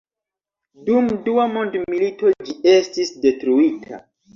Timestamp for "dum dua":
0.87-1.47